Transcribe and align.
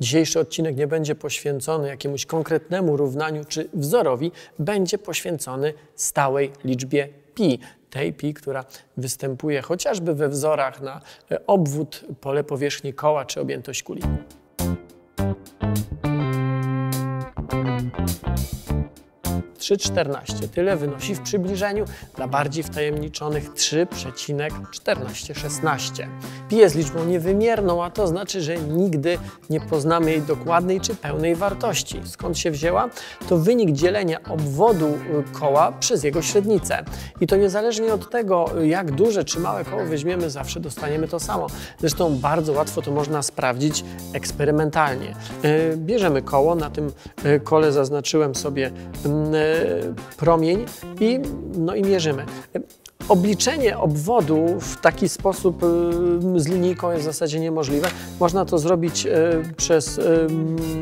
Dzisiejszy 0.00 0.40
odcinek 0.40 0.76
nie 0.76 0.86
będzie 0.86 1.14
poświęcony 1.14 1.88
jakiemuś 1.88 2.26
konkretnemu 2.26 2.96
równaniu 2.96 3.44
czy 3.44 3.68
wzorowi, 3.74 4.32
będzie 4.58 4.98
poświęcony 4.98 5.74
stałej 5.94 6.52
liczbie 6.64 7.08
pi, 7.34 7.58
tej 7.90 8.12
pi, 8.12 8.34
która 8.34 8.64
występuje 8.96 9.62
chociażby 9.62 10.14
we 10.14 10.28
wzorach 10.28 10.80
na 10.80 11.00
e, 11.30 11.46
obwód, 11.46 12.04
pole 12.20 12.44
powierzchni 12.44 12.94
koła 12.94 13.24
czy 13.24 13.40
objętość 13.40 13.82
kuli. 13.82 14.02
3,14. 19.74 20.48
Tyle 20.48 20.76
wynosi 20.76 21.14
w 21.14 21.20
przybliżeniu 21.20 21.84
dla 22.16 22.28
bardziej 22.28 22.64
wtajemniczonych 22.64 23.50
3,1416. 23.50 26.08
Pi 26.48 26.56
jest 26.56 26.74
liczbą 26.76 27.04
niewymierną, 27.04 27.84
a 27.84 27.90
to 27.90 28.06
znaczy, 28.06 28.40
że 28.40 28.56
nigdy 28.56 29.18
nie 29.50 29.60
poznamy 29.60 30.10
jej 30.10 30.22
dokładnej 30.22 30.80
czy 30.80 30.94
pełnej 30.94 31.36
wartości. 31.36 32.00
Skąd 32.04 32.38
się 32.38 32.50
wzięła? 32.50 32.88
To 33.28 33.38
wynik 33.38 33.72
dzielenia 33.72 34.22
obwodu 34.22 34.86
y, 34.86 35.38
koła 35.38 35.72
przez 35.72 36.04
jego 36.04 36.22
średnicę. 36.22 36.84
I 37.20 37.26
to 37.26 37.36
niezależnie 37.36 37.94
od 37.94 38.10
tego, 38.10 38.50
jak 38.64 38.92
duże 38.92 39.24
czy 39.24 39.40
małe 39.40 39.64
koło 39.64 39.84
weźmiemy, 39.84 40.30
zawsze 40.30 40.60
dostaniemy 40.60 41.08
to 41.08 41.20
samo. 41.20 41.46
Zresztą 41.78 42.18
bardzo 42.18 42.52
łatwo 42.52 42.82
to 42.82 42.90
można 42.90 43.22
sprawdzić 43.22 43.84
eksperymentalnie. 44.12 45.14
Y, 45.44 45.76
bierzemy 45.76 46.22
koło, 46.22 46.54
na 46.54 46.70
tym 46.70 46.92
y, 47.24 47.40
kole 47.40 47.72
zaznaczyłem 47.72 48.34
sobie 48.34 48.70
mm, 49.04 49.34
promień 50.16 50.64
i, 51.00 51.20
no 51.56 51.74
i 51.74 51.82
mierzymy. 51.82 52.24
Obliczenie 53.08 53.78
obwodu 53.78 54.60
w 54.60 54.80
taki 54.80 55.08
sposób 55.08 55.62
y, 55.62 56.40
z 56.40 56.48
linijką 56.48 56.90
jest 56.90 57.02
w 57.02 57.04
zasadzie 57.04 57.40
niemożliwe. 57.40 57.88
Można 58.20 58.44
to 58.44 58.58
zrobić 58.58 59.06
y, 59.06 59.10
przez, 59.56 59.98
y, 59.98 60.26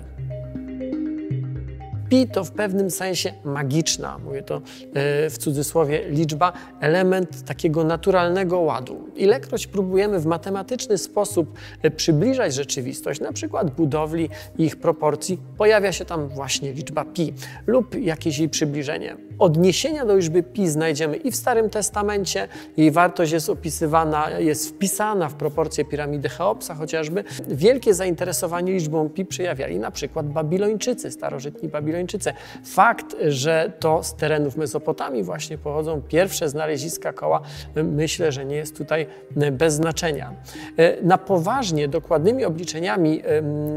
Pi 2.09 2.27
to 2.27 2.43
w 2.43 2.51
pewnym 2.51 2.91
sensie 2.91 3.33
magiczna, 3.43 4.17
mówię 4.17 4.43
to 4.43 4.55
e, 4.55 5.29
w 5.29 5.37
cudzysłowie, 5.37 6.09
liczba, 6.09 6.53
element 6.79 7.43
takiego 7.43 7.83
naturalnego 7.83 8.59
ładu. 8.59 9.09
Ilekroć 9.15 9.67
próbujemy 9.67 10.19
w 10.19 10.25
matematyczny 10.25 10.97
sposób 10.97 11.53
e, 11.81 11.91
przybliżać 11.91 12.53
rzeczywistość, 12.53 13.19
na 13.19 13.33
przykład 13.33 13.71
budowli 13.71 14.29
i 14.57 14.63
ich 14.63 14.75
proporcji, 14.75 15.39
pojawia 15.57 15.91
się 15.91 16.05
tam 16.05 16.27
właśnie 16.27 16.73
liczba 16.73 17.05
pi 17.05 17.33
lub 17.67 17.95
jakieś 17.95 18.39
jej 18.39 18.49
przybliżenie. 18.49 19.28
Odniesienia 19.39 20.05
do 20.05 20.15
liczby 20.15 20.43
pi 20.43 20.67
znajdziemy 20.67 21.17
i 21.17 21.31
w 21.31 21.35
Starym 21.35 21.69
Testamencie, 21.69 22.47
jej 22.77 22.91
wartość 22.91 23.31
jest 23.31 23.49
opisywana, 23.49 24.29
jest 24.29 24.69
wpisana 24.69 25.29
w 25.29 25.33
proporcje 25.33 25.85
piramidy 25.85 26.29
Cheopsa 26.29 26.75
chociażby. 26.75 27.23
Wielkie 27.47 27.93
zainteresowanie 27.93 28.73
liczbą 28.73 29.09
pi 29.09 29.25
przejawiali 29.25 29.79
na 29.79 29.91
przykład 29.91 30.27
Babilończycy, 30.27 31.11
starożytni 31.11 31.69
Babilończycy. 31.69 32.33
Fakt, 32.65 33.15
że 33.27 33.71
to 33.79 34.03
z 34.03 34.15
terenów 34.15 34.57
Mesopotamii 34.57 35.23
właśnie 35.23 35.57
pochodzą 35.57 36.01
pierwsze 36.01 36.49
znaleziska 36.49 37.13
koła, 37.13 37.41
myślę, 37.75 38.31
że 38.31 38.45
nie 38.45 38.55
jest 38.55 38.77
tutaj 38.77 39.07
bez 39.51 39.73
znaczenia. 39.73 40.33
E, 40.77 41.03
na 41.03 41.17
poważnie 41.17 41.87
dokładnymi 41.87 42.45
obliczeniami 42.45 43.21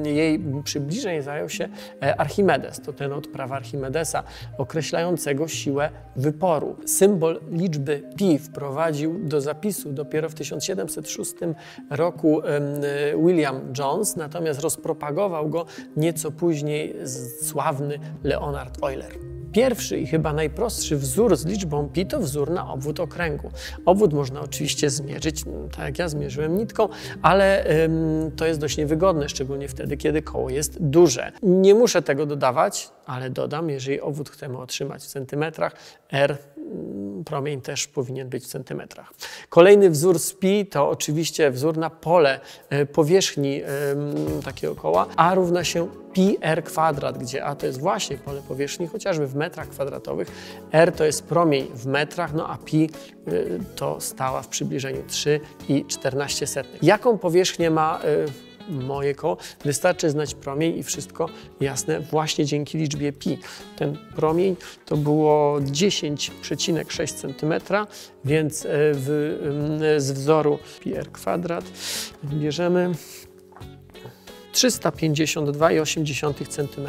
jej 0.05 0.45
przybliżeń 0.65 1.23
zajął 1.23 1.49
się 1.49 1.69
e, 2.03 2.21
Archimedes. 2.21 2.81
To 2.81 2.93
ten 2.93 3.13
od 3.13 3.27
prawa 3.27 3.57
Archimedesa 3.57 4.23
określającego 4.59 5.49
siłę 5.53 5.91
wyporu. 6.17 6.77
Symbol 6.87 7.41
liczby 7.51 8.03
pi 8.17 8.39
wprowadził 8.39 9.19
do 9.19 9.41
zapisu 9.41 9.93
dopiero 9.93 10.29
w 10.29 10.35
1706 10.35 11.35
roku 11.91 12.43
William 13.27 13.61
Jones, 13.79 14.17
natomiast 14.17 14.61
rozpropagował 14.61 15.49
go 15.49 15.67
nieco 15.97 16.31
później 16.31 16.97
sławny 17.43 17.99
Leonard 18.23 18.79
Euler. 18.83 19.32
Pierwszy 19.53 19.99
i 19.99 20.07
chyba 20.07 20.33
najprostszy 20.33 20.97
wzór 20.97 21.37
z 21.37 21.47
liczbą 21.47 21.89
pi 21.89 22.07
to 22.07 22.21
wzór 22.21 22.51
na 22.51 22.73
obwód 22.73 23.01
okręgu. 23.01 23.51
Obwód 23.85 24.13
można 24.13 24.41
oczywiście 24.41 24.91
zmierzyć, 24.91 25.45
no, 25.45 25.53
tak 25.77 25.85
jak 25.85 25.99
ja 25.99 26.09
zmierzyłem 26.09 26.57
nitką, 26.57 26.89
ale 27.23 27.67
ym, 27.85 28.31
to 28.37 28.47
jest 28.47 28.61
dość 28.61 28.77
niewygodne, 28.77 29.29
szczególnie 29.29 29.69
wtedy, 29.69 29.97
kiedy 29.97 30.23
koło 30.23 30.51
jest 30.51 30.83
duże. 30.83 31.33
Nie 31.43 31.75
muszę 31.75 32.03
tego 32.03 32.27
dodawać, 32.27 32.91
ale 33.07 33.31
dodam, 33.31 33.71
jeżeli 33.71 34.01
obwód 34.01 34.31
chcemy 34.31 34.59
otrzymać 34.59 35.03
w 35.03 35.07
centymetrach, 35.07 35.75
r 36.13 36.39
promień 37.25 37.61
też 37.61 37.87
powinien 37.87 38.29
być 38.29 38.45
w 38.45 38.47
centymetrach. 38.47 39.13
Kolejny 39.49 39.91
wzór 39.91 40.19
z 40.19 40.33
pi 40.33 40.67
to 40.67 40.89
oczywiście 40.89 41.51
wzór 41.51 41.77
na 41.79 41.91
pole 41.91 42.41
e, 42.71 42.87
powierzchni 42.87 43.63
takiego 44.45 44.75
koła, 44.75 45.07
a 45.17 45.35
równa 45.35 45.65
się 45.65 45.89
pi 46.13 46.39
r 46.41 46.65
kwadrat, 46.65 47.19
gdzie 47.19 47.45
a 47.45 47.55
to 47.55 47.67
jest 47.67 47.81
właśnie 47.81 48.19
pole 48.19 48.43
powierzchni, 48.49 48.87
chociażby 48.87 49.27
w 49.27 49.35
metrach 49.35 49.69
kwadratowych, 49.69 50.29
r 50.73 50.93
to 50.93 51.05
jest 51.05 51.25
promień 51.25 51.67
w 51.75 51.87
metrach, 51.87 52.35
no 52.35 52.49
a 52.49 52.59
pi 52.59 52.91
e, 53.27 53.31
to 53.77 54.01
stała 54.01 54.43
w 54.43 54.49
przybliżeniu 54.49 55.03
3,14. 55.03 56.65
Jaką 56.83 57.19
powierzchnię 57.19 57.71
ma 57.71 58.01
e, 58.05 58.52
moje 58.69 59.15
koło, 59.15 59.37
wystarczy 59.65 60.11
znać 60.11 60.35
promień 60.35 60.79
i 60.79 60.83
wszystko 60.83 61.29
jasne 61.61 62.01
właśnie 62.01 62.45
dzięki 62.45 62.79
liczbie 62.79 63.13
pi. 63.13 63.39
Ten 63.77 63.99
promień 64.17 64.57
to 64.87 64.97
było 64.97 65.61
10,6 65.61 67.15
cm, 67.15 67.77
więc 68.25 68.65
e, 68.65 68.69
w, 68.71 69.95
z 69.99 70.13
wzoru 70.13 70.59
pi 70.81 70.95
r 70.97 71.13
kwadrat 71.13 71.65
bierzemy 72.25 72.93
352,8 74.53 76.47
cm 76.49 76.89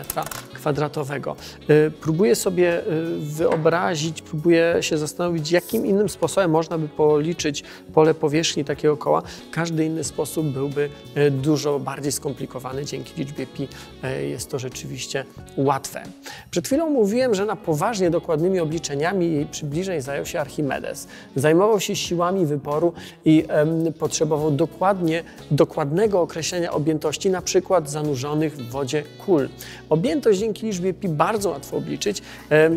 kwadratowego. 0.54 1.36
Y, 1.70 1.92
Próbuję 2.02 2.36
sobie 2.36 2.80
y, 2.80 2.84
wyobrazić, 3.20 4.22
próbuję 4.22 4.78
się 4.82 4.98
zastanowić, 4.98 5.52
jakim 5.52 5.86
innym 5.86 6.10
sposobem 6.10 6.52
można 6.52 6.78
by 6.78 6.88
policzyć 6.88 7.64
pole 7.94 8.14
powierzchni 8.14 8.66
takiego 8.66 8.98
koła. 8.98 9.22
Każdy 9.52 9.86
inny 9.86 10.04
sposób 10.04 10.48
byłby 10.48 10.90
y, 11.18 11.32
dużo 11.32 11.80
bardziej 11.80 12.12
skomplikowany. 12.12 12.86
Dzięki 12.86 13.14
liczbie 13.18 13.48
pi 13.48 13.68
jest 14.30 14.52
to 14.52 14.60
rzeczywiście 14.60 15.26
łatwe. 15.58 16.04
Przed 16.52 16.68
chwilą 16.68 16.90
mówiłem, 16.90 17.36
że 17.36 17.46
na 17.46 17.56
poważnie 17.56 18.10
dokładnymi 18.10 18.60
obliczeniami 18.60 19.34
jej 19.34 19.46
przybliżeń 19.46 20.02
zajął 20.02 20.26
się 20.26 20.40
Archimedes. 20.40 21.08
Zajmował 21.36 21.80
się 21.80 21.96
siłami 21.96 22.46
wyporu 22.46 22.94
i 23.26 23.46
em, 23.48 23.94
potrzebował 23.94 24.52
dokładnie, 24.52 25.24
dokładnego 25.52 26.22
określenia 26.22 26.72
objętości, 26.72 27.30
na 27.30 27.42
przykład 27.42 27.53
zanurzonych 27.86 28.58
w 28.58 28.70
wodzie 28.70 29.04
kul. 29.26 29.50
Objętość 29.90 30.40
dzięki 30.40 30.66
liczbie 30.66 30.94
pi 30.94 31.10
bardzo 31.10 31.50
łatwo 31.50 31.78
obliczyć, 31.78 32.22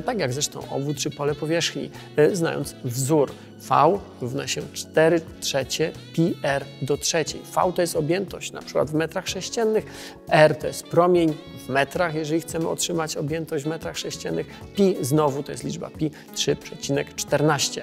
tak 0.06 0.18
jak 0.18 0.32
zresztą 0.32 0.60
obwód 0.70 0.96
czy 0.96 1.10
pole 1.10 1.34
powierzchni, 1.34 1.90
e, 2.16 2.36
znając 2.36 2.74
wzór. 2.84 3.30
V 3.58 3.98
równa 4.20 4.46
się 4.46 4.62
4 4.72 5.20
trzecie 5.40 5.92
pi 6.14 6.34
r 6.42 6.64
do 6.82 6.96
trzeciej. 6.96 7.40
V 7.54 7.72
to 7.72 7.82
jest 7.82 7.96
objętość, 7.96 8.52
na 8.52 8.62
przykład 8.62 8.90
w 8.90 8.94
metrach 8.94 9.28
sześciennych. 9.28 9.84
R 10.28 10.56
to 10.56 10.66
jest 10.66 10.82
promień 10.82 11.34
w 11.66 11.68
metrach, 11.68 12.14
jeżeli 12.14 12.40
chcemy 12.40 12.68
otrzymać 12.68 13.16
objętość 13.16 13.64
w 13.64 13.68
metrach 13.68 13.98
sześciennych. 13.98 14.46
Pi 14.76 14.96
znowu 15.00 15.42
to 15.42 15.52
jest 15.52 15.64
liczba 15.64 15.90
pi 15.90 16.10
3,14. 16.34 17.80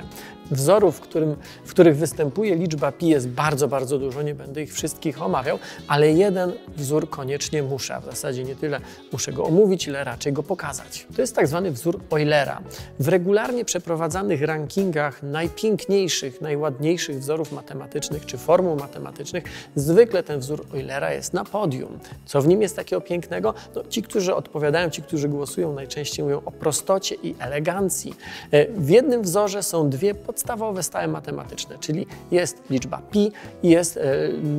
Wzorów, 0.52 0.98
w, 0.98 1.00
którym, 1.00 1.36
w 1.66 1.70
których 1.70 1.98
występuje 1.98 2.56
liczba 2.56 2.92
pi 2.92 3.08
jest 3.08 3.28
bardzo, 3.28 3.68
bardzo 3.68 4.00
dużo. 4.00 4.22
Nie 4.22 4.36
będę 4.36 4.62
ich 4.64 4.74
wszystkich 4.74 5.22
omawiał, 5.22 5.60
ale 5.88 6.12
jeden 6.12 6.54
wzór 6.78 7.10
koniecznie 7.10 7.64
muszę. 7.64 8.02
W 8.02 8.06
zasadzie 8.06 8.44
nie 8.44 8.56
tyle 8.56 8.80
muszę 9.12 9.34
go 9.34 9.44
omówić, 9.44 9.88
ile 9.88 10.04
raczej 10.04 10.34
go 10.34 10.44
pokazać. 10.44 11.08
To 11.16 11.22
jest 11.22 11.36
tak 11.36 11.48
zwany 11.48 11.72
wzór 11.72 12.00
Eulera. 12.12 12.62
W 13.00 13.08
regularnie 13.08 13.66
przeprowadzanych 13.66 14.42
rankingach 14.42 15.24
najpiękniejszych, 15.24 16.42
najładniejszych 16.42 17.20
wzorów 17.20 17.52
matematycznych 17.52 18.26
czy 18.26 18.38
formuł 18.38 18.76
matematycznych 18.76 19.44
zwykle 19.76 20.24
ten 20.24 20.40
wzór 20.40 20.66
Eulera 20.74 21.14
jest 21.14 21.34
na 21.34 21.46
podium. 21.46 22.00
Co 22.26 22.42
w 22.42 22.48
nim 22.48 22.62
jest 22.62 22.76
takiego 22.76 23.02
pięknego? 23.02 23.54
No, 23.76 23.84
ci, 23.90 24.02
którzy 24.02 24.36
odpowiadają, 24.36 24.90
ci, 24.90 25.02
którzy 25.02 25.30
głosują, 25.30 25.74
najczęściej 25.74 26.24
mówią 26.26 26.42
o 26.46 26.52
prostocie 26.52 27.16
i 27.24 27.36
elegancji. 27.40 28.14
E, 28.52 28.68
W 28.68 28.90
jednym 28.90 29.22
wzorze 29.22 29.64
są 29.64 29.90
dwie 29.90 30.16
podstawowe 30.34 30.84
stałe 30.84 31.08
matematyczne, 31.08 31.78
czyli 31.80 32.08
jest 32.32 32.58
liczba 32.70 33.02
pi 33.12 33.32
jest 33.64 33.98
e, 33.98 34.02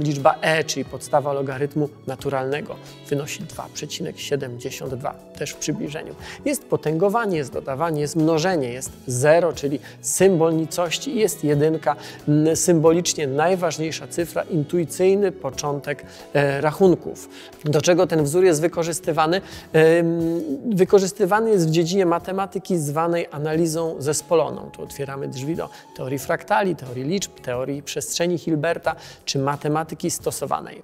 liczba 0.01 0.35
e, 0.41 0.65
czyli 0.65 0.85
podstawa 0.85 1.33
logarytmu 1.33 1.89
naturalnego. 2.07 2.77
Wynosi 3.09 3.43
2,72, 3.43 5.13
też 5.39 5.51
w 5.51 5.57
przybliżeniu. 5.57 6.15
Jest 6.45 6.65
potęgowanie, 6.65 7.37
jest 7.37 7.53
dodawanie, 7.53 8.01
jest 8.01 8.17
mnożenie, 8.17 8.69
jest 8.69 8.91
zero, 9.07 9.53
czyli 9.53 9.81
symbol 10.01 10.57
nicości 10.57 11.17
jest 11.17 11.45
jedynka, 11.45 11.97
symbolicznie 12.55 13.27
najważniejsza 13.27 14.07
cyfra, 14.07 14.43
intuicyjny 14.43 15.33
początek 15.33 16.05
e, 16.33 16.61
rachunków. 16.61 17.29
Do 17.65 17.83
czego 17.83 18.07
ten 18.07 18.25
wzór 18.25 18.45
jest 18.45 18.61
wykorzystywany? 18.61 19.41
Wykorzystywany 20.67 21.51
jest 21.51 21.69
w 21.69 21.71
dziedzinie 21.71 22.07
matematyki 22.07 22.79
zwanej 22.79 23.27
analizą 23.31 23.97
zespoloną. 23.99 24.71
Tu 24.73 24.83
otwieramy 24.83 25.29
drzwi 25.29 25.57
do 25.57 25.64
teorii 25.97 26.19
fraktali, 26.19 26.77
teorii 26.77 27.05
liczb, 27.05 27.41
teorii 27.41 27.83
przestrzeni 27.83 28.39
Hilberta 28.39 28.97
czy 29.25 29.39
matematyki 29.39 30.11
stosowanej. 30.11 30.83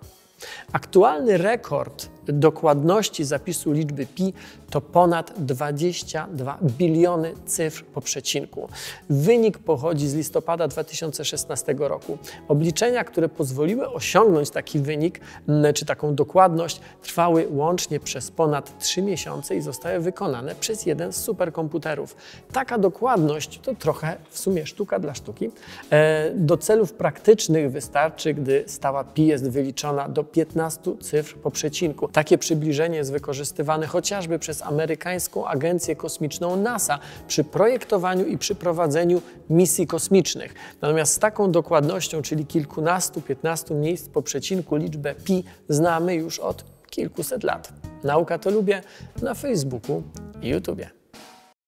Aktualny 0.72 1.36
rekord 1.36 2.08
dokładności 2.26 3.24
zapisu 3.24 3.72
liczby 3.72 4.06
pi 4.06 4.32
to 4.70 4.80
ponad 4.80 5.32
22 5.38 6.58
biliony 6.62 7.34
cyfr 7.46 7.84
po 7.84 8.00
przecinku. 8.00 8.68
Wynik 9.10 9.58
pochodzi 9.58 10.08
z 10.08 10.14
listopada 10.14 10.68
2016 10.68 11.74
roku. 11.78 12.18
Obliczenia, 12.48 13.04
które 13.04 13.28
pozwoliły 13.28 13.88
osiągnąć 13.88 14.50
taki 14.50 14.78
wynik 14.78 15.20
czy 15.74 15.86
taką 15.86 16.14
dokładność, 16.14 16.80
trwały 17.02 17.48
łącznie 17.50 18.00
przez 18.00 18.30
ponad 18.30 18.78
3 18.78 19.02
miesiące 19.02 19.56
i 19.56 19.60
zostały 19.60 20.00
wykonane 20.00 20.54
przez 20.54 20.86
jeden 20.86 21.12
z 21.12 21.16
superkomputerów. 21.16 22.16
Taka 22.52 22.78
dokładność 22.78 23.60
to 23.62 23.74
trochę 23.74 24.16
w 24.30 24.38
sumie 24.38 24.66
sztuka 24.66 24.98
dla 24.98 25.14
sztuki. 25.14 25.50
E, 25.90 26.30
Do 26.34 26.56
celów 26.56 26.92
praktycznych 26.92 27.72
wystarczy, 27.72 28.34
gdy 28.34 28.64
stała 28.66 29.04
pi 29.04 29.26
jest 29.26 29.50
wyliczona 29.50 30.08
do 30.08 30.24
15 30.24 30.80
cyfr 31.00 31.36
po 31.36 31.50
przecinku. 31.50 32.08
Takie 32.08 32.38
przybliżenie 32.38 32.96
jest 32.96 33.12
wykorzystywane 33.12 33.86
chociażby 33.86 34.38
przez 34.38 34.59
amerykańską 34.62 35.46
agencję 35.46 35.96
kosmiczną 35.96 36.56
NASA 36.56 36.98
przy 37.28 37.44
projektowaniu 37.44 38.26
i 38.26 38.38
przy 38.38 38.54
prowadzeniu 38.54 39.22
misji 39.50 39.86
kosmicznych. 39.86 40.54
Natomiast 40.80 41.12
z 41.12 41.18
taką 41.18 41.52
dokładnością, 41.52 42.22
czyli 42.22 42.46
kilkunastu, 42.46 43.20
piętnastu 43.20 43.74
miejsc 43.74 44.08
po 44.08 44.22
przecinku, 44.22 44.76
liczbę 44.76 45.14
pi 45.14 45.44
znamy 45.68 46.14
już 46.14 46.38
od 46.38 46.64
kilkuset 46.90 47.44
lat. 47.44 47.72
Nauka 48.04 48.38
to 48.38 48.50
lubię 48.50 48.82
na 49.22 49.34
Facebooku 49.34 50.02
i 50.42 50.48
YouTubie. 50.48 50.99